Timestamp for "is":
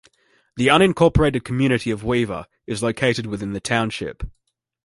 2.65-2.81